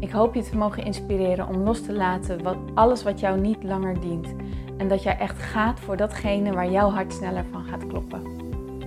Ik 0.00 0.10
hoop 0.10 0.34
je 0.34 0.42
te 0.42 0.56
mogen 0.56 0.84
inspireren 0.84 1.48
om 1.48 1.56
los 1.56 1.82
te 1.82 1.92
laten 1.92 2.42
wat, 2.42 2.56
alles 2.74 3.02
wat 3.02 3.20
jou 3.20 3.40
niet 3.40 3.62
langer 3.62 4.00
dient. 4.00 4.34
En 4.76 4.88
dat 4.88 5.02
jij 5.02 5.18
echt 5.18 5.38
gaat 5.38 5.80
voor 5.80 5.96
datgene 5.96 6.52
waar 6.52 6.70
jouw 6.70 6.90
hart 6.90 7.12
sneller 7.12 7.44
van 7.44 7.64
gaat 7.64 7.86
kloppen. 7.86 8.22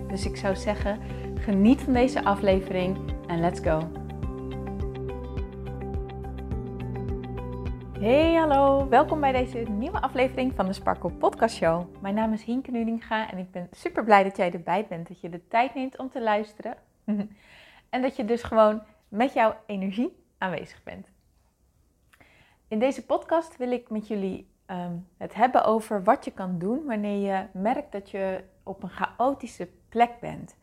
Dus 0.08 0.26
ik 0.26 0.38
zou 0.38 0.55
zeggen, 0.55 0.99
geniet 1.35 1.82
van 1.82 1.94
deze 1.94 2.23
aflevering 2.23 2.98
en 3.27 3.40
let's 3.40 3.59
go. 3.59 3.91
Hey 7.99 8.34
hallo, 8.34 8.90
welkom 8.90 9.20
bij 9.20 9.32
deze 9.32 9.57
nieuwe 9.57 10.02
aflevering 10.02 10.54
van 10.55 10.66
de 10.66 10.73
Sparkle 10.73 11.12
Podcast 11.12 11.55
Show. 11.55 11.85
Mijn 12.02 12.16
naam 12.16 12.34
is 12.34 12.43
Hienke 12.43 12.71
Nudinga 12.71 13.32
en 13.32 13.38
ik 13.38 13.52
ben 13.52 13.68
super 13.71 14.04
blij 14.04 14.23
dat 14.23 14.38
jij 14.38 14.52
erbij 14.52 14.85
bent, 14.90 15.07
dat 15.07 15.21
je 15.21 15.30
de 15.30 15.48
tijd 15.48 15.73
neemt 15.73 15.98
om 15.98 16.09
te 16.09 16.21
luisteren. 16.21 16.76
en 17.90 18.02
dat 18.02 18.16
je 18.16 18.26
dus 18.26 18.43
gewoon 18.43 18.82
met 19.07 19.34
jouw 19.34 19.55
energie 19.66 20.20
aanwezig 20.41 20.84
bent. 20.84 21.08
In 22.68 22.80
deze 22.80 23.05
podcast 23.05 23.58
wil 23.58 23.72
ik 23.72 23.90
met 23.90 24.08
jullie 24.08 24.49
ehm, 24.66 24.96
het 25.18 25.34
hebben 25.34 25.65
over 25.65 26.04
wat 26.04 26.26
je 26.26 26.32
kan 26.32 26.60
doen 26.60 26.85
wanneer 26.85 27.32
je 27.32 27.46
merkt 27.54 27.91
dat 27.91 28.10
je 28.10 28.43
op 28.63 28.84
een 28.84 28.90
chaotische 28.90 29.68
plek 29.90 30.20
bent. 30.20 30.55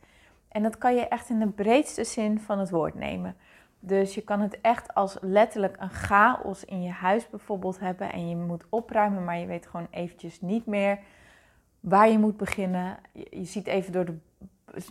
En 0.49 0.63
dat 0.63 0.79
kan 0.79 0.95
je 0.95 1.09
echt 1.09 1.29
in 1.29 1.39
de 1.39 1.49
breedste 1.49 2.05
zin 2.05 2.41
van 2.41 2.59
het 2.59 2.71
woord 2.71 2.95
nemen. 2.95 3.37
Dus 3.81 4.15
je 4.15 4.23
kan 4.23 4.41
het 4.41 4.61
echt 4.61 4.95
als 4.95 5.17
letterlijk 5.21 5.77
een 5.79 5.91
chaos 5.91 6.65
in 6.65 6.83
je 6.83 6.91
huis 6.91 7.31
bijvoorbeeld 7.31 7.81
hebben 7.81 8.13
en 8.13 8.29
je 8.29 8.37
moet 8.37 8.65
opruimen, 8.69 9.25
maar 9.25 9.39
je 9.39 9.47
weet 9.47 9.67
gewoon 9.67 9.87
eventjes 9.91 10.41
niet 10.41 10.67
meer 10.67 10.99
waar 11.81 12.09
je 12.09 12.19
moet 12.19 12.37
beginnen. 12.37 12.99
Je, 13.13 13.45
ziet 13.45 13.67
even 13.67 13.93
door 13.93 14.05
de, 14.05 14.17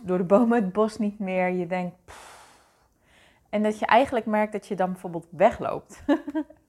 door 0.02 0.18
de 0.18 0.24
bomen 0.24 0.62
het 0.62 0.72
bos 0.72 0.98
niet 0.98 1.18
meer. 1.18 1.48
Je 1.48 1.66
denkt. 1.66 1.96
En 3.50 3.62
dat 3.62 3.78
je 3.78 3.86
eigenlijk 3.86 4.26
merkt 4.26 4.52
dat 4.52 4.66
je 4.66 4.76
dan 4.76 4.92
bijvoorbeeld 4.92 5.26
wegloopt. 5.30 6.02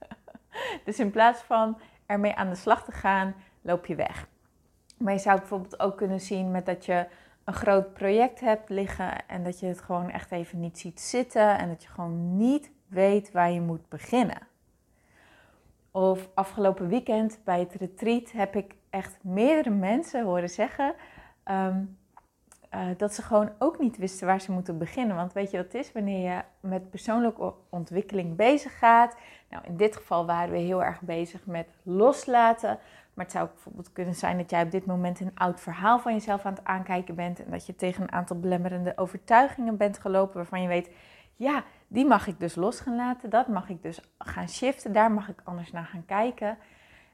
dus 0.86 1.00
in 1.00 1.12
plaats 1.12 1.42
van 1.42 1.78
ermee 2.06 2.36
aan 2.36 2.50
de 2.50 2.56
slag 2.56 2.84
te 2.84 2.92
gaan, 2.92 3.36
loop 3.62 3.86
je 3.86 3.96
weg. 3.96 4.28
Maar 4.98 5.14
je 5.14 5.20
zou 5.20 5.40
bijvoorbeeld 5.40 5.80
ook 5.80 5.98
kunnen 5.98 6.22
zien 6.22 6.52
met 6.52 6.66
dat 6.66 6.86
je 6.86 7.08
een 7.44 7.54
groot 7.54 7.94
project 7.94 8.40
hebt 8.40 8.70
liggen 8.70 9.28
en 9.28 9.44
dat 9.44 9.60
je 9.60 9.66
het 9.66 9.82
gewoon 9.82 10.10
echt 10.10 10.32
even 10.32 10.60
niet 10.60 10.80
ziet 10.80 11.00
zitten 11.00 11.58
en 11.58 11.68
dat 11.68 11.84
je 11.84 11.90
gewoon 11.90 12.38
niet 12.38 12.72
weet 12.88 13.32
waar 13.32 13.52
je 13.52 13.62
moet 13.62 13.90
beginnen. 13.90 14.48
Of 15.92 16.30
afgelopen 16.34 16.88
weekend 16.88 17.40
bij 17.44 17.60
het 17.60 17.74
retreat 17.74 18.32
heb 18.32 18.56
ik 18.56 18.76
echt 18.90 19.24
meerdere 19.24 19.70
mensen 19.76 20.24
horen 20.24 20.50
zeggen 20.50 20.94
ehm, 21.44 21.84
eh, 22.70 22.88
dat 22.98 23.14
ze 23.14 23.22
gewoon 23.22 23.52
ook 23.60 23.80
niet 23.80 23.98
wisten 23.98 24.28
waar 24.28 24.42
ze 24.42 24.52
moeten 24.52 24.78
beginnen. 24.78 25.16
Want 25.16 25.34
weet 25.34 25.52
je 25.52 25.58
wat 25.58 25.66
het 25.66 25.76
is? 25.76 25.92
Wanneer 25.92 26.34
je 26.34 26.42
met 26.60 26.90
persoonlijke 26.90 27.54
ontwikkeling 27.70 28.36
bezig 28.36 28.78
gaat. 28.78 29.16
Nou, 29.50 29.64
in 29.66 29.78
dit 29.78 29.96
geval 29.96 30.26
waren 30.26 30.52
we 30.52 30.58
heel 30.58 30.84
erg 30.84 31.02
bezig 31.02 31.46
met 31.46 31.68
loslaten. 31.84 32.80
Maar 33.14 33.26
het 33.26 33.34
zou 33.34 33.48
bijvoorbeeld 33.48 33.92
kunnen 33.92 34.16
zijn 34.16 34.38
dat 34.38 34.50
jij 34.50 34.64
op 34.64 34.72
dit 34.72 34.86
moment 34.86 35.20
een 35.20 35.32
oud 35.36 35.62
verhaal 35.62 36.00
van 36.00 36.14
jezelf 36.14 36.46
aan 36.46 36.54
het 36.54 36.64
aankijken 36.64 37.16
bent. 37.16 37.44
En 37.44 37.52
dat 37.52 37.66
je 37.66 37.76
tegen 37.76 38.04
een 38.04 38.12
aantal 38.12 38.40
belemmerende 38.40 38.94
overtuigingen 38.96 39.78
bent 39.78 40.00
gelopen 40.00 40.36
waarvan 40.36 40.62
je 40.62 40.68
weet, 40.68 40.90
ja, 41.36 41.64
die 41.88 42.06
mag 42.06 42.28
ik 42.28 42.40
dus 42.40 42.56
los 42.56 42.80
gaan 42.80 42.96
laten. 42.96 43.30
Dat 43.30 43.48
mag 43.48 43.70
ik 43.70 43.84
dus 43.84 44.00
gaan 44.18 44.50
shiften. 44.50 44.94
Daar 44.94 45.12
mag 45.12 45.30
ik 45.30 45.42
anders 45.44 45.72
naar 45.72 45.86
gaan 45.86 46.06
kijken. 46.06 46.58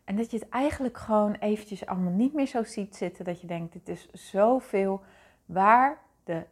En 0.03 0.15
dat 0.15 0.31
je 0.31 0.37
het 0.37 0.49
eigenlijk 0.49 0.97
gewoon 0.97 1.33
eventjes 1.33 1.85
allemaal 1.85 2.11
niet 2.11 2.33
meer 2.33 2.47
zo 2.47 2.63
ziet 2.63 2.95
zitten. 2.95 3.25
Dat 3.25 3.41
je 3.41 3.47
denkt, 3.47 3.73
dit 3.73 3.89
is 3.89 4.09
zoveel. 4.11 5.01
Waar 5.45 6.01
de 6.23 6.45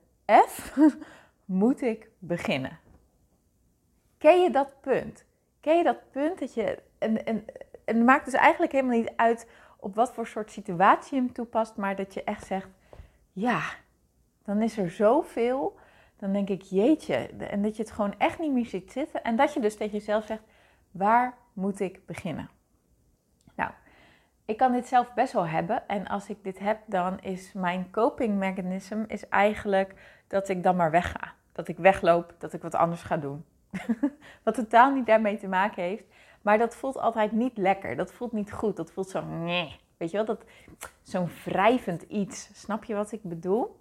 F 0.47 0.77
moet 1.45 1.81
ik 1.81 2.09
beginnen? 2.19 2.79
Ken 4.17 4.41
je 4.41 4.49
dat 4.49 4.81
punt? 4.81 5.25
Ken 5.59 5.77
je 5.77 5.83
dat 5.83 6.11
punt 6.11 6.39
dat 6.39 6.53
je. 6.53 6.81
En, 6.97 7.25
en, 7.25 7.45
en 7.85 7.95
het 7.95 8.05
maakt 8.05 8.25
dus 8.25 8.33
eigenlijk 8.33 8.71
helemaal 8.71 8.97
niet 8.97 9.13
uit 9.15 9.49
op 9.79 9.95
wat 9.95 10.13
voor 10.13 10.27
soort 10.27 10.51
situatie 10.51 11.15
je 11.15 11.21
hem 11.21 11.33
toepast, 11.33 11.75
maar 11.75 11.95
dat 11.95 12.13
je 12.13 12.23
echt 12.23 12.45
zegt: 12.45 12.67
ja, 13.31 13.61
dan 14.43 14.61
is 14.61 14.77
er 14.77 14.91
zoveel. 14.91 15.77
Dan 16.17 16.33
denk 16.33 16.49
ik, 16.49 16.61
jeetje. 16.61 17.15
En 17.27 17.61
dat 17.61 17.75
je 17.75 17.83
het 17.83 17.91
gewoon 17.91 18.17
echt 18.17 18.39
niet 18.39 18.51
meer 18.51 18.65
ziet 18.65 18.91
zitten. 18.91 19.23
En 19.23 19.35
dat 19.35 19.53
je 19.53 19.59
dus 19.59 19.75
tegen 19.75 19.97
jezelf 19.97 20.25
zegt: 20.25 20.43
waar 20.91 21.37
moet 21.53 21.79
ik 21.79 22.05
beginnen? 22.05 22.49
Ik 24.45 24.57
kan 24.57 24.71
dit 24.71 24.87
zelf 24.87 25.13
best 25.13 25.33
wel 25.33 25.47
hebben. 25.47 25.87
En 25.87 26.07
als 26.07 26.29
ik 26.29 26.43
dit 26.43 26.59
heb, 26.59 26.79
dan 26.85 27.19
is 27.19 27.53
mijn 27.53 27.87
coping 27.91 28.37
mechanism 28.37 29.03
is 29.07 29.29
eigenlijk 29.29 29.93
dat 30.27 30.49
ik 30.49 30.63
dan 30.63 30.75
maar 30.75 30.91
wegga. 30.91 31.33
Dat 31.51 31.67
ik 31.67 31.77
wegloop, 31.77 32.33
dat 32.37 32.53
ik 32.53 32.61
wat 32.61 32.75
anders 32.75 33.01
ga 33.01 33.17
doen. 33.17 33.45
wat 34.43 34.55
totaal 34.55 34.93
niet 34.93 35.05
daarmee 35.05 35.37
te 35.37 35.47
maken 35.47 35.83
heeft. 35.83 36.03
Maar 36.41 36.57
dat 36.57 36.75
voelt 36.75 36.97
altijd 36.97 37.31
niet 37.31 37.57
lekker. 37.57 37.95
Dat 37.95 38.13
voelt 38.13 38.31
niet 38.31 38.51
goed. 38.51 38.75
Dat 38.75 38.91
voelt 38.91 39.09
zo, 39.09 39.25
nee. 39.25 39.79
Weet 39.97 40.11
je 40.11 40.17
wel, 40.17 40.25
dat, 40.25 40.43
zo'n 41.01 41.29
wrijvend 41.43 42.01
iets. 42.01 42.49
Snap 42.53 42.83
je 42.83 42.95
wat 42.95 43.11
ik 43.11 43.23
bedoel? 43.23 43.79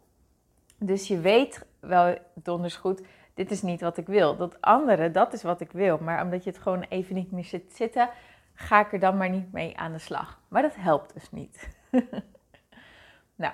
Dus 0.79 1.09
je 1.09 1.21
weet 1.21 1.67
wel 1.81 2.19
donders 2.35 2.77
goed, 2.77 3.03
dit 3.35 3.51
is 3.51 3.63
niet 3.63 3.81
wat 3.81 3.97
ik 3.97 4.07
wil. 4.07 4.37
Dat 4.37 4.61
andere, 4.61 5.11
dat 5.11 5.33
is 5.33 5.43
wat 5.43 5.61
ik 5.61 5.73
wil. 5.73 5.99
Maar 5.99 6.23
omdat 6.23 6.45
je 6.45 6.51
het 6.51 6.59
gewoon 6.59 6.85
even 6.89 7.15
niet 7.15 7.31
meer 7.31 7.45
zit 7.45 7.73
zitten, 7.75 8.09
ga 8.55 8.81
ik 8.81 8.93
er 8.93 8.99
dan 8.99 9.17
maar 9.17 9.31
niet 9.31 9.53
mee 9.53 9.79
aan 9.79 9.93
de 9.93 9.99
slag. 9.99 10.41
Maar 10.49 10.63
dat 10.63 10.77
helpt 10.77 11.15
dus 11.15 11.31
niet. 11.31 11.69
nou, 13.43 13.53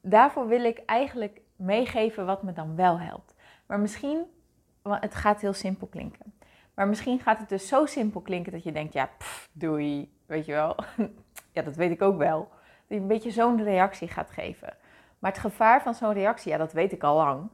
daarvoor 0.00 0.46
wil 0.46 0.64
ik 0.64 0.78
eigenlijk 0.78 1.40
meegeven 1.56 2.26
wat 2.26 2.42
me 2.42 2.52
dan 2.52 2.76
wel 2.76 3.00
helpt. 3.00 3.34
Maar 3.66 3.80
misschien, 3.80 4.24
want 4.82 5.02
het 5.02 5.14
gaat 5.14 5.40
heel 5.40 5.52
simpel 5.52 5.86
klinken. 5.86 6.32
Maar 6.74 6.88
misschien 6.88 7.20
gaat 7.20 7.38
het 7.38 7.48
dus 7.48 7.68
zo 7.68 7.86
simpel 7.86 8.20
klinken 8.20 8.52
dat 8.52 8.62
je 8.62 8.72
denkt, 8.72 8.92
ja, 8.92 9.10
doei, 9.52 10.12
weet 10.26 10.46
je 10.46 10.52
wel. 10.52 10.76
ja, 11.54 11.62
dat 11.62 11.76
weet 11.76 11.90
ik 11.90 12.02
ook 12.02 12.16
wel. 12.16 12.48
Dat 12.86 12.96
je 12.96 13.02
een 13.02 13.06
beetje 13.06 13.30
zo'n 13.30 13.62
reactie 13.62 14.08
gaat 14.08 14.30
geven. 14.30 14.76
Maar 15.18 15.30
het 15.30 15.40
gevaar 15.40 15.82
van 15.82 15.94
zo'n 15.94 16.12
reactie, 16.12 16.52
ja, 16.52 16.58
dat 16.58 16.72
weet 16.72 16.92
ik 16.92 17.02
al 17.02 17.16
lang. 17.16 17.50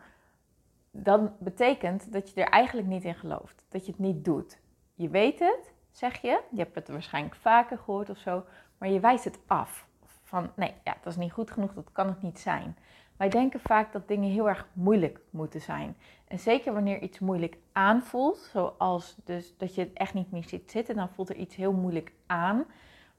Dan 0.90 1.32
betekent 1.38 2.12
dat 2.12 2.30
je 2.30 2.40
er 2.40 2.50
eigenlijk 2.50 2.88
niet 2.88 3.04
in 3.04 3.14
gelooft. 3.14 3.64
Dat 3.68 3.86
je 3.86 3.90
het 3.90 4.00
niet 4.00 4.24
doet. 4.24 4.60
Je 4.94 5.08
weet 5.08 5.38
het, 5.38 5.72
zeg 5.96 6.20
je. 6.20 6.40
Je 6.50 6.58
hebt 6.58 6.74
het 6.74 6.88
waarschijnlijk 6.88 7.34
vaker 7.34 7.78
gehoord 7.78 8.10
of 8.10 8.18
zo. 8.18 8.44
Maar 8.78 8.88
je 8.88 9.00
wijst 9.00 9.24
het 9.24 9.38
af. 9.46 9.86
Van 10.22 10.50
nee, 10.56 10.74
ja, 10.84 10.96
dat 11.02 11.12
is 11.12 11.18
niet 11.18 11.32
goed 11.32 11.50
genoeg, 11.50 11.74
dat 11.74 11.92
kan 11.92 12.06
het 12.06 12.22
niet 12.22 12.40
zijn. 12.40 12.76
Wij 13.16 13.28
denken 13.28 13.60
vaak 13.60 13.92
dat 13.92 14.08
dingen 14.08 14.30
heel 14.30 14.48
erg 14.48 14.68
moeilijk 14.72 15.20
moeten 15.30 15.60
zijn. 15.60 15.96
En 16.28 16.38
zeker 16.38 16.72
wanneer 16.72 17.02
iets 17.02 17.18
moeilijk 17.18 17.56
aanvoelt, 17.72 18.38
zoals 18.38 19.16
dus 19.24 19.56
dat 19.56 19.74
je 19.74 19.80
het 19.80 19.92
echt 19.92 20.14
niet 20.14 20.30
meer 20.30 20.44
ziet 20.44 20.70
zitten, 20.70 20.94
dan 20.94 21.08
voelt 21.08 21.28
er 21.28 21.36
iets 21.36 21.56
heel 21.56 21.72
moeilijk 21.72 22.12
aan. 22.26 22.64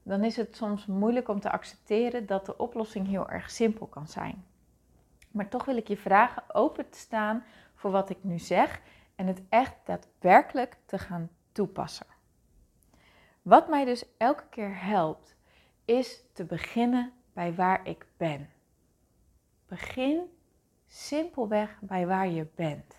Dan 0.02 0.24
is 0.24 0.36
het 0.36 0.56
soms 0.56 0.86
moeilijk 0.86 1.28
om 1.28 1.40
te 1.40 1.50
accepteren 1.50 2.26
dat 2.26 2.46
de 2.46 2.56
oplossing 2.56 3.08
heel 3.08 3.30
erg 3.30 3.50
simpel 3.50 3.86
kan 3.86 4.06
zijn. 4.06 4.44
Maar 5.30 5.48
toch 5.48 5.64
wil 5.64 5.76
ik 5.76 5.88
je 5.88 5.96
vragen 5.96 6.42
open 6.54 6.90
te 6.90 6.98
staan 6.98 7.44
voor 7.74 7.90
wat 7.90 8.10
ik 8.10 8.18
nu 8.20 8.38
zeg 8.38 8.80
en 9.14 9.26
het 9.26 9.42
echt 9.48 9.74
daadwerkelijk 9.84 10.76
te 10.86 10.98
gaan 10.98 11.28
toepassen. 11.52 12.15
Wat 13.46 13.68
mij 13.68 13.84
dus 13.84 14.04
elke 14.16 14.44
keer 14.50 14.84
helpt, 14.84 15.36
is 15.84 16.22
te 16.32 16.44
beginnen 16.44 17.12
bij 17.32 17.54
waar 17.54 17.86
ik 17.86 18.06
ben. 18.16 18.48
Begin 19.66 20.20
simpelweg 20.86 21.78
bij 21.80 22.06
waar 22.06 22.28
je 22.28 22.46
bent. 22.54 22.96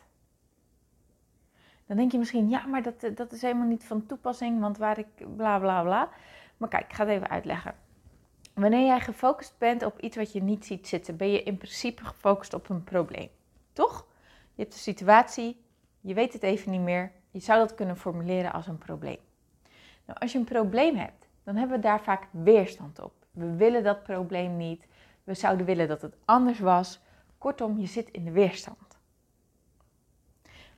Dan 1.85 1.97
denk 1.97 2.11
je 2.11 2.17
misschien, 2.17 2.49
ja, 2.49 2.65
maar 2.65 2.83
dat, 2.83 3.09
dat 3.15 3.31
is 3.31 3.41
helemaal 3.41 3.67
niet 3.67 3.85
van 3.85 4.05
toepassing, 4.05 4.59
want 4.59 4.77
waar 4.77 4.97
ik 4.97 5.35
bla 5.35 5.59
bla 5.59 5.83
bla. 5.83 6.09
Maar 6.57 6.69
kijk, 6.69 6.85
ik 6.85 6.93
ga 6.93 7.05
het 7.05 7.13
even 7.13 7.29
uitleggen. 7.29 7.75
Wanneer 8.53 8.85
jij 8.85 8.99
gefocust 8.99 9.57
bent 9.57 9.83
op 9.83 9.99
iets 9.99 10.15
wat 10.15 10.31
je 10.31 10.43
niet 10.43 10.65
ziet 10.65 10.87
zitten, 10.87 11.17
ben 11.17 11.31
je 11.31 11.43
in 11.43 11.57
principe 11.57 12.05
gefocust 12.05 12.53
op 12.53 12.69
een 12.69 12.83
probleem. 12.83 13.29
Toch? 13.73 14.07
Je 14.53 14.61
hebt 14.61 14.73
een 14.73 14.79
situatie, 14.79 15.63
je 16.01 16.13
weet 16.13 16.33
het 16.33 16.43
even 16.43 16.71
niet 16.71 16.81
meer. 16.81 17.11
Je 17.31 17.39
zou 17.39 17.59
dat 17.59 17.75
kunnen 17.75 17.97
formuleren 17.97 18.53
als 18.53 18.67
een 18.67 18.77
probleem. 18.77 19.26
Nou, 20.07 20.19
als 20.19 20.31
je 20.31 20.37
een 20.37 20.43
probleem 20.43 20.95
hebt, 20.95 21.27
dan 21.43 21.55
hebben 21.55 21.75
we 21.77 21.83
daar 21.83 22.01
vaak 22.01 22.27
weerstand 22.31 22.99
op. 22.99 23.13
We 23.31 23.55
willen 23.55 23.83
dat 23.83 24.03
probleem 24.03 24.57
niet. 24.57 24.87
We 25.23 25.33
zouden 25.33 25.65
willen 25.65 25.87
dat 25.87 26.01
het 26.01 26.15
anders 26.25 26.59
was. 26.59 26.99
Kortom, 27.37 27.79
je 27.79 27.87
zit 27.87 28.09
in 28.11 28.25
de 28.25 28.31
weerstand. 28.31 28.97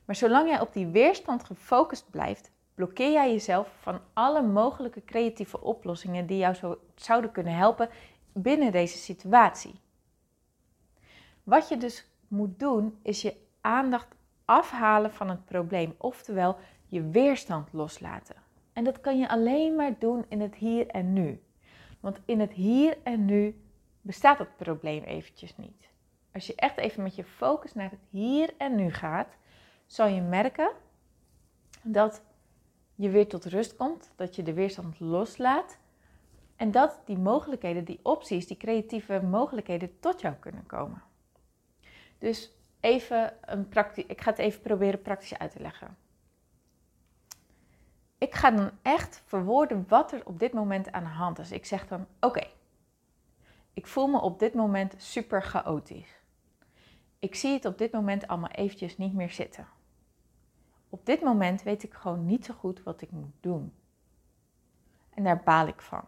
Maar 0.04 0.16
zolang 0.16 0.48
jij 0.48 0.60
op 0.60 0.72
die 0.72 0.86
weerstand 0.86 1.44
gefocust 1.44 2.10
blijft, 2.10 2.50
blokkeer 2.74 3.12
jij 3.12 3.32
jezelf 3.32 3.76
van 3.80 4.00
alle 4.12 4.42
mogelijke 4.42 5.04
creatieve 5.04 5.60
oplossingen 5.60 6.26
die 6.26 6.38
jou 6.38 6.54
zo 6.54 6.80
zouden 6.94 7.32
kunnen 7.32 7.54
helpen 7.54 7.88
binnen 8.32 8.72
deze 8.72 8.98
situatie. 8.98 9.80
Wat 11.42 11.68
je 11.68 11.76
dus 11.76 12.06
moet 12.28 12.58
doen, 12.58 12.98
is 13.02 13.22
je 13.22 13.36
aandacht 13.60 14.14
afhalen 14.44 15.12
van 15.12 15.28
het 15.28 15.44
probleem, 15.44 15.94
oftewel 15.98 16.56
je 16.86 17.02
weerstand 17.02 17.72
loslaten. 17.72 18.36
En 18.80 18.86
dat 18.86 19.00
kan 19.00 19.18
je 19.18 19.28
alleen 19.28 19.74
maar 19.74 19.98
doen 19.98 20.24
in 20.28 20.40
het 20.40 20.54
hier 20.54 20.86
en 20.86 21.12
nu. 21.12 21.42
Want 22.00 22.20
in 22.24 22.40
het 22.40 22.52
hier 22.52 22.98
en 23.02 23.24
nu 23.24 23.60
bestaat 24.00 24.38
het 24.38 24.56
probleem 24.56 25.02
eventjes 25.02 25.56
niet. 25.56 25.88
Als 26.32 26.46
je 26.46 26.54
echt 26.54 26.76
even 26.76 27.02
met 27.02 27.14
je 27.14 27.24
focus 27.24 27.74
naar 27.74 27.90
het 27.90 28.00
hier 28.10 28.54
en 28.56 28.74
nu 28.74 28.92
gaat, 28.92 29.36
zal 29.86 30.06
je 30.06 30.20
merken 30.20 30.70
dat 31.82 32.22
je 32.94 33.10
weer 33.10 33.28
tot 33.28 33.44
rust 33.44 33.76
komt, 33.76 34.12
dat 34.16 34.36
je 34.36 34.42
de 34.42 34.54
weerstand 34.54 35.00
loslaat 35.00 35.78
en 36.56 36.70
dat 36.70 37.00
die 37.04 37.18
mogelijkheden, 37.18 37.84
die 37.84 38.00
opties, 38.02 38.46
die 38.46 38.56
creatieve 38.56 39.22
mogelijkheden 39.22 39.98
tot 39.98 40.20
jou 40.20 40.34
kunnen 40.34 40.66
komen. 40.66 41.02
Dus 42.18 42.50
even 42.80 43.32
een 43.40 43.68
praktisch, 43.68 44.06
ik 44.06 44.20
ga 44.20 44.30
het 44.30 44.38
even 44.38 44.60
proberen 44.60 45.02
praktisch 45.02 45.38
uit 45.38 45.50
te 45.50 45.60
leggen. 45.60 45.96
Ik 48.20 48.34
ga 48.34 48.50
dan 48.50 48.70
echt 48.82 49.22
verwoorden 49.26 49.84
wat 49.88 50.12
er 50.12 50.26
op 50.26 50.38
dit 50.38 50.52
moment 50.52 50.92
aan 50.92 51.02
de 51.02 51.08
hand 51.08 51.38
is. 51.38 51.52
Ik 51.52 51.66
zeg 51.66 51.88
dan: 51.88 52.06
Oké, 52.20 52.46
ik 53.72 53.86
voel 53.86 54.06
me 54.06 54.20
op 54.20 54.38
dit 54.38 54.54
moment 54.54 54.94
super 54.98 55.42
chaotisch. 55.42 56.20
Ik 57.18 57.34
zie 57.34 57.52
het 57.52 57.64
op 57.64 57.78
dit 57.78 57.92
moment 57.92 58.26
allemaal 58.26 58.50
eventjes 58.50 58.96
niet 58.96 59.14
meer 59.14 59.30
zitten. 59.30 59.66
Op 60.88 61.06
dit 61.06 61.22
moment 61.22 61.62
weet 61.62 61.82
ik 61.82 61.94
gewoon 61.94 62.26
niet 62.26 62.44
zo 62.44 62.54
goed 62.54 62.82
wat 62.82 63.02
ik 63.02 63.10
moet 63.10 63.34
doen. 63.40 63.72
En 65.10 65.24
daar 65.24 65.42
baal 65.42 65.66
ik 65.66 65.80
van. 65.80 66.04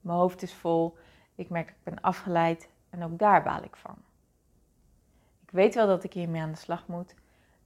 Mijn 0.00 0.18
hoofd 0.18 0.42
is 0.42 0.54
vol, 0.54 0.96
ik 1.34 1.48
merk 1.48 1.68
ik 1.68 1.82
ben 1.82 2.00
afgeleid 2.00 2.68
en 2.90 3.04
ook 3.04 3.18
daar 3.18 3.42
baal 3.42 3.62
ik 3.62 3.76
van. 3.76 3.96
Ik 5.42 5.50
weet 5.50 5.74
wel 5.74 5.86
dat 5.86 6.04
ik 6.04 6.12
hiermee 6.12 6.42
aan 6.42 6.50
de 6.50 6.56
slag 6.56 6.86
moet 6.86 7.14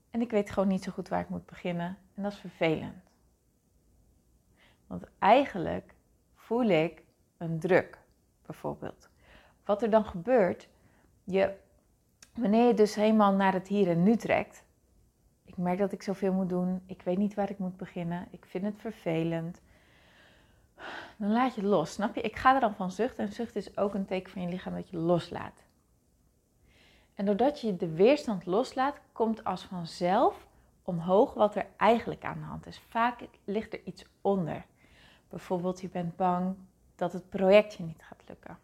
en 0.09 0.21
ik 0.21 0.31
weet 0.31 0.51
gewoon 0.51 0.69
niet 0.69 0.83
zo 0.83 0.91
goed 0.91 1.09
waar 1.09 1.21
ik 1.21 1.29
moet 1.29 1.45
beginnen 1.45 1.97
en 2.15 2.23
dat 2.23 2.31
is 2.31 2.39
vervelend. 2.39 3.10
Want 4.91 5.03
eigenlijk 5.19 5.93
voel 6.35 6.63
ik 6.63 7.03
een 7.37 7.59
druk, 7.59 7.99
bijvoorbeeld. 8.45 9.09
Wat 9.65 9.81
er 9.81 9.89
dan 9.89 10.05
gebeurt, 10.05 10.69
je, 11.23 11.53
wanneer 12.33 12.67
je 12.67 12.73
dus 12.73 12.95
helemaal 12.95 13.33
naar 13.33 13.53
het 13.53 13.67
hier 13.67 13.89
en 13.89 14.03
nu 14.03 14.15
trekt, 14.15 14.63
ik 15.45 15.57
merk 15.57 15.77
dat 15.77 15.91
ik 15.91 16.03
zoveel 16.03 16.33
moet 16.33 16.49
doen, 16.49 16.83
ik 16.85 17.01
weet 17.01 17.17
niet 17.17 17.33
waar 17.33 17.49
ik 17.49 17.57
moet 17.57 17.77
beginnen, 17.77 18.27
ik 18.31 18.45
vind 18.45 18.63
het 18.63 18.79
vervelend. 18.79 19.61
Dan 21.17 21.31
laat 21.31 21.55
je 21.55 21.63
los, 21.63 21.91
snap 21.91 22.15
je? 22.15 22.21
Ik 22.21 22.35
ga 22.35 22.53
er 22.53 22.59
dan 22.59 22.75
van 22.75 22.91
zuchten 22.91 23.25
en 23.25 23.33
zucht 23.33 23.55
is 23.55 23.77
ook 23.77 23.93
een 23.93 24.05
teken 24.05 24.31
van 24.31 24.41
je 24.41 24.49
lichaam 24.49 24.73
dat 24.73 24.89
je 24.89 24.97
loslaat. 24.97 25.63
En 27.13 27.25
doordat 27.25 27.61
je 27.61 27.75
de 27.75 27.93
weerstand 27.93 28.45
loslaat, 28.45 29.01
komt 29.11 29.43
als 29.43 29.63
vanzelf 29.63 30.47
omhoog 30.83 31.33
wat 31.33 31.55
er 31.55 31.65
eigenlijk 31.77 32.23
aan 32.23 32.39
de 32.39 32.45
hand 32.45 32.65
is. 32.65 32.79
Vaak 32.79 33.19
ligt 33.45 33.73
er 33.73 33.81
iets 33.83 34.05
onder. 34.21 34.69
Bijvoorbeeld, 35.31 35.81
je 35.81 35.89
bent 35.89 36.15
bang 36.15 36.55
dat 36.95 37.13
het 37.13 37.29
projectje 37.29 37.83
niet 37.83 38.03
gaat 38.03 38.23
lukken. 38.27 38.57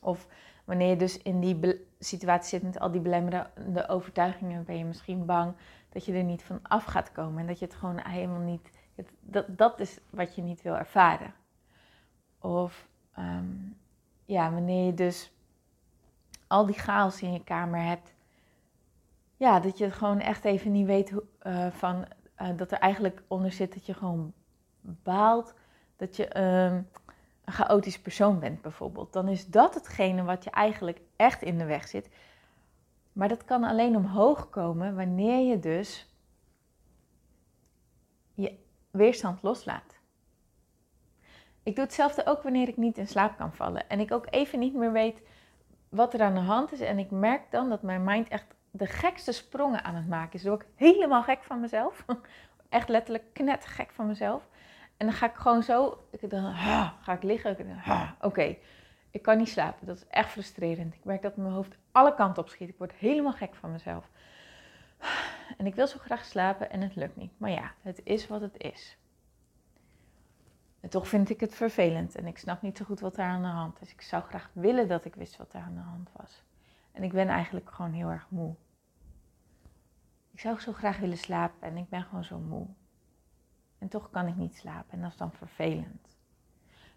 Of 0.00 0.26
wanneer 0.64 0.88
je 0.88 0.96
dus 0.96 1.18
in 1.18 1.40
die 1.40 1.86
situatie 1.98 2.48
zit 2.48 2.62
met 2.62 2.78
al 2.78 2.90
die 2.90 3.00
belemmerende 3.00 3.88
overtuigingen, 3.88 4.64
ben 4.64 4.78
je 4.78 4.84
misschien 4.84 5.24
bang 5.24 5.54
dat 5.88 6.04
je 6.04 6.12
er 6.12 6.24
niet 6.24 6.42
van 6.42 6.58
af 6.62 6.84
gaat 6.84 7.12
komen. 7.12 7.40
En 7.40 7.46
dat 7.46 7.58
je 7.58 7.64
het 7.64 7.74
gewoon 7.74 8.00
helemaal 8.06 8.40
niet. 8.40 8.70
dat, 9.20 9.44
dat 9.48 9.80
is 9.80 9.98
wat 10.10 10.34
je 10.34 10.42
niet 10.42 10.62
wil 10.62 10.76
ervaren. 10.76 11.34
Of 12.40 12.88
ehm, 13.12 13.46
ja, 14.24 14.52
wanneer 14.52 14.86
je 14.86 14.94
dus 14.94 15.32
al 16.46 16.66
die 16.66 16.78
chaos 16.78 17.22
in 17.22 17.32
je 17.32 17.44
kamer 17.44 17.82
hebt. 17.82 18.14
Ja, 19.36 19.60
dat 19.60 19.78
je 19.78 19.90
gewoon 19.90 20.20
echt 20.20 20.44
even 20.44 20.72
niet 20.72 20.86
weet 20.86 21.10
hoe, 21.10 21.24
uh, 21.42 21.70
van, 21.70 22.06
uh, 22.42 22.48
dat 22.56 22.72
er 22.72 22.78
eigenlijk 22.78 23.22
onder 23.26 23.52
zit 23.52 23.74
dat 23.74 23.86
je 23.86 23.94
gewoon 23.94 24.32
baalt 25.02 25.54
dat 25.96 26.16
je 26.16 26.40
um, 26.40 26.88
een 27.44 27.52
chaotisch 27.52 28.00
persoon 28.00 28.38
bent, 28.38 28.62
bijvoorbeeld. 28.62 29.12
Dan 29.12 29.28
is 29.28 29.46
dat 29.46 29.74
hetgene 29.74 30.22
wat 30.22 30.44
je 30.44 30.50
eigenlijk 30.50 31.00
echt 31.16 31.42
in 31.42 31.58
de 31.58 31.64
weg 31.64 31.88
zit. 31.88 32.08
Maar 33.12 33.28
dat 33.28 33.44
kan 33.44 33.64
alleen 33.64 33.96
omhoog 33.96 34.50
komen 34.50 34.96
wanneer 34.96 35.48
je 35.48 35.58
dus 35.58 36.10
je 38.34 38.58
weerstand 38.90 39.42
loslaat. 39.42 39.98
Ik 41.62 41.74
doe 41.74 41.84
hetzelfde 41.84 42.26
ook 42.26 42.42
wanneer 42.42 42.68
ik 42.68 42.76
niet 42.76 42.98
in 42.98 43.06
slaap 43.06 43.36
kan 43.36 43.54
vallen. 43.54 43.88
En 43.88 44.00
ik 44.00 44.12
ook 44.12 44.26
even 44.30 44.58
niet 44.58 44.74
meer 44.74 44.92
weet 44.92 45.22
wat 45.88 46.14
er 46.14 46.22
aan 46.22 46.34
de 46.34 46.40
hand 46.40 46.72
is. 46.72 46.80
En 46.80 46.98
ik 46.98 47.10
merk 47.10 47.50
dan 47.50 47.68
dat 47.68 47.82
mijn 47.82 48.04
mind 48.04 48.28
echt 48.28 48.46
de 48.70 48.86
gekste 48.86 49.32
sprongen 49.32 49.84
aan 49.84 49.94
het 49.94 50.08
maken 50.08 50.38
is. 50.38 50.44
Word 50.44 50.62
ik 50.62 50.68
helemaal 50.74 51.22
gek 51.22 51.42
van 51.42 51.60
mezelf. 51.60 52.04
Echt 52.68 52.88
letterlijk 52.88 53.24
knettergek 53.32 53.90
van 53.90 54.06
mezelf. 54.06 54.48
En 54.96 55.06
dan 55.06 55.14
ga 55.14 55.26
ik 55.26 55.34
gewoon 55.34 55.62
zo, 55.62 56.04
ik 56.10 56.30
dan, 56.30 56.54
ga 57.00 57.12
ik 57.12 57.22
liggen. 57.22 57.56
Oké, 58.20 58.56
ik 59.10 59.22
kan 59.22 59.36
niet 59.36 59.48
slapen. 59.48 59.86
Dat 59.86 59.96
is 59.96 60.06
echt 60.06 60.30
frustrerend. 60.30 60.94
Ik 60.94 61.04
merk 61.04 61.22
dat 61.22 61.36
mijn 61.36 61.52
hoofd 61.52 61.76
alle 61.92 62.14
kanten 62.14 62.42
op 62.42 62.48
schiet. 62.48 62.68
Ik 62.68 62.78
word 62.78 62.92
helemaal 62.92 63.32
gek 63.32 63.54
van 63.54 63.72
mezelf. 63.72 64.10
En 65.58 65.66
ik 65.66 65.74
wil 65.74 65.86
zo 65.86 65.98
graag 65.98 66.24
slapen 66.24 66.70
en 66.70 66.80
het 66.80 66.96
lukt 66.96 67.16
niet. 67.16 67.32
Maar 67.36 67.50
ja, 67.50 67.72
het 67.82 68.00
is 68.04 68.26
wat 68.26 68.40
het 68.40 68.56
is. 68.58 68.98
En 70.80 70.88
toch 70.88 71.08
vind 71.08 71.30
ik 71.30 71.40
het 71.40 71.54
vervelend 71.54 72.14
en 72.14 72.26
ik 72.26 72.38
snap 72.38 72.62
niet 72.62 72.76
zo 72.76 72.84
goed 72.84 73.00
wat 73.00 73.16
er 73.16 73.24
aan 73.24 73.42
de 73.42 73.48
hand 73.48 73.80
is. 73.80 73.92
Ik 73.92 74.02
zou 74.02 74.22
graag 74.22 74.50
willen 74.52 74.88
dat 74.88 75.04
ik 75.04 75.14
wist 75.14 75.36
wat 75.36 75.52
er 75.52 75.60
aan 75.60 75.74
de 75.74 75.80
hand 75.80 76.10
was. 76.12 76.42
En 76.92 77.02
ik 77.02 77.12
ben 77.12 77.28
eigenlijk 77.28 77.70
gewoon 77.70 77.92
heel 77.92 78.08
erg 78.08 78.26
moe. 78.28 78.54
Ik 80.32 80.40
zou 80.40 80.60
zo 80.60 80.72
graag 80.72 80.98
willen 80.98 81.18
slapen 81.18 81.68
en 81.68 81.76
ik 81.76 81.88
ben 81.88 82.02
gewoon 82.02 82.24
zo 82.24 82.38
moe. 82.38 82.66
En 83.78 83.88
toch 83.88 84.10
kan 84.10 84.26
ik 84.26 84.36
niet 84.36 84.56
slapen 84.56 84.92
en 84.92 85.00
dat 85.00 85.10
is 85.10 85.16
dan 85.16 85.32
vervelend. 85.32 86.16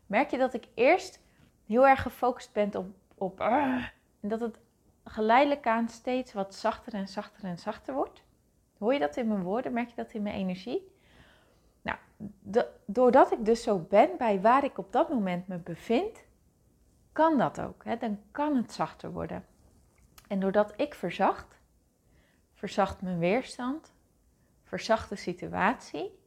Merk 0.05 0.31
je 0.31 0.37
dat 0.37 0.53
ik 0.53 0.67
eerst 0.73 1.19
heel 1.65 1.87
erg 1.87 2.01
gefocust 2.01 2.53
ben 2.53 2.75
op, 2.75 2.87
op 3.15 3.39
uh, 3.39 3.85
en 4.19 4.29
dat 4.29 4.39
het 4.39 4.59
geleidelijk 5.03 5.67
aan 5.67 5.89
steeds 5.89 6.33
wat 6.33 6.55
zachter 6.55 6.93
en 6.93 7.07
zachter 7.07 7.43
en 7.43 7.57
zachter 7.57 7.93
wordt? 7.93 8.23
Hoor 8.77 8.93
je 8.93 8.99
dat 8.99 9.17
in 9.17 9.27
mijn 9.27 9.43
woorden? 9.43 9.73
Merk 9.73 9.89
je 9.89 9.95
dat 9.95 10.13
in 10.13 10.21
mijn 10.21 10.35
energie? 10.35 10.91
Nou, 11.81 11.97
doordat 12.85 13.31
ik 13.31 13.45
dus 13.45 13.63
zo 13.63 13.79
ben 13.79 14.09
bij 14.17 14.41
waar 14.41 14.63
ik 14.63 14.77
op 14.77 14.91
dat 14.91 15.09
moment 15.09 15.47
me 15.47 15.57
bevind, 15.57 16.23
kan 17.11 17.37
dat 17.37 17.61
ook. 17.61 17.83
Hè? 17.83 17.97
Dan 17.97 18.19
kan 18.31 18.55
het 18.55 18.71
zachter 18.71 19.11
worden. 19.11 19.45
En 20.27 20.39
doordat 20.39 20.73
ik 20.75 20.93
verzacht, 20.93 21.59
verzacht 22.53 23.01
mijn 23.01 23.19
weerstand, 23.19 23.93
verzacht 24.63 25.09
de 25.09 25.15
situatie 25.15 26.18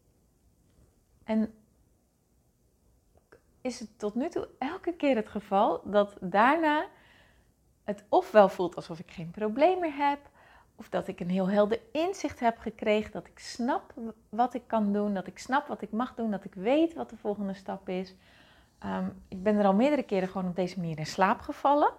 en 1.33 1.55
is 3.61 3.81
het 3.81 3.99
tot 3.99 4.15
nu 4.15 4.29
toe 4.29 4.49
elke 4.59 4.93
keer 4.93 5.17
het 5.17 5.29
geval 5.29 5.81
dat 5.85 6.17
daarna 6.21 6.87
het 7.85 8.05
ofwel 8.09 8.49
voelt 8.49 8.77
alsof 8.77 8.99
ik 8.99 9.11
geen 9.11 9.31
probleem 9.31 9.81
meer 9.81 9.97
heb, 9.97 10.19
of 10.77 10.89
dat 10.89 11.09
ik 11.09 11.21
een 11.21 11.31
heel 11.31 11.49
helder 11.49 11.81
inzicht 11.93 12.41
heb 12.41 12.59
gekregen, 12.59 13.13
dat 13.13 13.27
ik 13.27 13.39
snap 13.39 13.95
wat 14.29 14.55
ik 14.55 14.63
kan 14.67 14.93
doen, 14.93 15.15
dat 15.15 15.27
ik 15.27 15.39
snap 15.39 15.67
wat 15.67 15.83
ik 15.83 15.91
mag 15.91 16.15
doen, 16.15 16.31
dat 16.31 16.45
ik 16.45 16.55
weet 16.55 16.95
wat 16.95 17.11
de 17.11 17.17
volgende 17.17 17.55
stap 17.55 17.89
is. 17.89 18.15
Ehm, 18.79 19.09
ik 19.29 19.43
ben 19.43 19.57
er 19.57 19.65
al 19.65 19.75
meerdere 19.75 20.03
keren 20.03 20.29
gewoon 20.29 20.49
op 20.49 20.57
deze 20.57 20.79
manier 20.79 20.99
in 20.99 21.07
slaap 21.07 21.41
gevallen. 21.41 21.93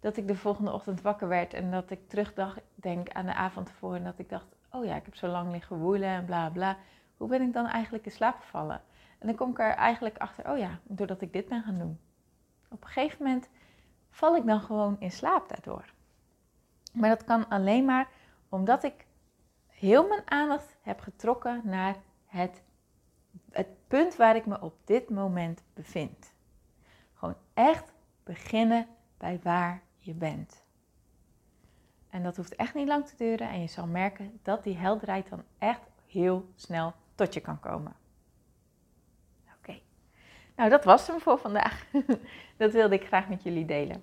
Dat 0.00 0.16
ik 0.16 0.28
de 0.28 0.36
volgende 0.36 0.72
ochtend 0.72 1.00
wakker 1.00 1.28
werd 1.28 1.54
en 1.54 1.70
dat 1.70 1.90
ik 1.90 2.08
terugdacht, 2.08 2.60
denk 2.74 3.10
aan 3.10 3.26
de 3.26 3.34
avond 3.34 3.68
ervoor 3.68 3.94
en 3.94 4.04
dat 4.04 4.18
ik 4.18 4.28
dacht, 4.28 4.46
oh 4.70 4.84
ja, 4.84 4.96
ik 4.96 5.04
heb 5.04 5.16
zo 5.16 5.26
lang 5.26 5.52
liggen 5.52 5.76
woelen 5.76 6.08
en 6.08 6.24
bla 6.24 6.50
bla 6.50 6.76
hoe 7.22 7.30
ben 7.30 7.42
ik 7.42 7.52
dan 7.52 7.66
eigenlijk 7.66 8.04
in 8.04 8.10
slaap 8.10 8.40
gevallen? 8.40 8.82
En 9.18 9.26
dan 9.26 9.36
kom 9.36 9.50
ik 9.50 9.58
er 9.58 9.70
eigenlijk 9.70 10.18
achter, 10.18 10.50
oh 10.50 10.58
ja, 10.58 10.78
doordat 10.82 11.20
ik 11.20 11.32
dit 11.32 11.48
ben 11.48 11.62
gaan 11.62 11.78
doen. 11.78 11.98
Op 12.68 12.82
een 12.82 12.88
gegeven 12.88 13.24
moment 13.24 13.48
val 14.10 14.36
ik 14.36 14.46
dan 14.46 14.60
gewoon 14.60 14.96
in 14.98 15.10
slaap 15.10 15.48
daardoor. 15.48 15.92
Maar 16.92 17.08
dat 17.08 17.24
kan 17.24 17.48
alleen 17.48 17.84
maar 17.84 18.08
omdat 18.48 18.84
ik 18.84 19.06
heel 19.66 20.08
mijn 20.08 20.30
aandacht 20.30 20.76
heb 20.80 21.00
getrokken 21.00 21.60
naar 21.64 21.96
het, 22.26 22.62
het 23.50 23.68
punt 23.88 24.16
waar 24.16 24.36
ik 24.36 24.46
me 24.46 24.60
op 24.60 24.74
dit 24.84 25.10
moment 25.10 25.62
bevind. 25.74 26.32
Gewoon 27.14 27.36
echt 27.54 27.92
beginnen 28.22 28.86
bij 29.16 29.40
waar 29.42 29.82
je 29.98 30.14
bent. 30.14 30.64
En 32.10 32.22
dat 32.22 32.36
hoeft 32.36 32.54
echt 32.54 32.74
niet 32.74 32.88
lang 32.88 33.06
te 33.06 33.16
duren 33.16 33.48
en 33.48 33.60
je 33.60 33.68
zal 33.68 33.86
merken 33.86 34.38
dat 34.42 34.64
die 34.64 34.76
helderheid 34.76 35.28
dan 35.28 35.42
echt 35.58 35.90
heel 36.06 36.48
snel 36.54 36.94
tot 37.14 37.34
je 37.34 37.40
kan 37.40 37.60
komen. 37.60 37.92
Oké, 39.58 39.78
nou 40.56 40.70
dat 40.70 40.84
was 40.84 41.06
hem 41.06 41.20
voor 41.20 41.38
vandaag. 41.38 41.84
dat 42.56 42.72
wilde 42.72 42.94
ik 42.94 43.06
graag 43.06 43.28
met 43.28 43.42
jullie 43.42 43.64
delen. 43.64 44.02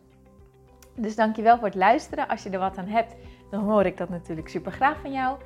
Dus 0.96 1.16
dankjewel 1.16 1.58
voor 1.58 1.68
het 1.68 1.76
luisteren. 1.76 2.28
Als 2.28 2.44
je 2.44 2.50
er 2.50 2.60
wat 2.60 2.78
aan 2.78 2.88
hebt, 2.88 3.16
dan 3.50 3.64
hoor 3.64 3.86
ik 3.86 3.98
dat 3.98 4.10
natuurlijk 4.10 4.48
super 4.48 4.72
graag 4.72 5.00
van 5.00 5.12
jou. 5.12 5.38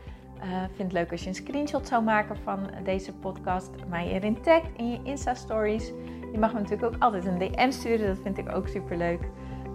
Uh, 0.44 0.60
vind 0.60 0.78
het 0.78 0.92
leuk 0.92 1.12
als 1.12 1.22
je 1.22 1.28
een 1.28 1.36
screenshot 1.36 1.88
zou 1.88 2.04
maken 2.04 2.38
van 2.38 2.70
deze 2.84 3.14
podcast, 3.14 3.70
mij 3.88 4.08
erin 4.08 4.42
tagt 4.42 4.70
in 4.78 4.92
je 4.92 5.00
Insta 5.04 5.34
Stories. 5.34 5.88
Je 6.32 6.38
mag 6.40 6.54
me 6.54 6.60
natuurlijk 6.60 6.96
ook 6.96 7.02
altijd 7.02 7.26
een 7.26 7.38
DM 7.38 7.72
sturen, 7.72 8.08
dat 8.08 8.24
vind 8.24 8.38
ik 8.38 8.56
ook 8.56 8.68
super 8.68 8.98
leuk. 8.98 9.22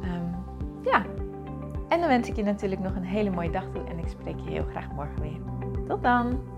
Um, 0.02 0.34
ja, 0.82 1.06
en 1.88 2.00
dan 2.00 2.08
wens 2.08 2.28
ik 2.28 2.36
je 2.36 2.42
natuurlijk 2.42 2.80
nog 2.80 2.94
een 2.94 3.04
hele 3.04 3.30
mooie 3.30 3.50
dag 3.50 3.64
toe 3.72 3.84
en 3.84 3.98
ik 3.98 4.08
spreek 4.08 4.40
je 4.40 4.50
heel 4.50 4.66
graag 4.70 4.90
morgen 4.90 5.20
weer. 5.20 5.40
Tot 5.86 6.02
dan! 6.02 6.57